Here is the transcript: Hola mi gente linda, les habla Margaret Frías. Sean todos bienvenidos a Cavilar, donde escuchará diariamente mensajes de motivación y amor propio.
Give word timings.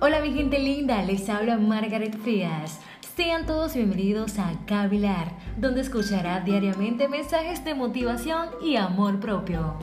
Hola 0.00 0.20
mi 0.20 0.32
gente 0.32 0.60
linda, 0.60 1.02
les 1.02 1.28
habla 1.28 1.56
Margaret 1.56 2.16
Frías. 2.18 2.78
Sean 3.16 3.46
todos 3.46 3.74
bienvenidos 3.74 4.38
a 4.38 4.52
Cavilar, 4.64 5.32
donde 5.56 5.80
escuchará 5.80 6.38
diariamente 6.38 7.08
mensajes 7.08 7.64
de 7.64 7.74
motivación 7.74 8.48
y 8.62 8.76
amor 8.76 9.18
propio. 9.18 9.74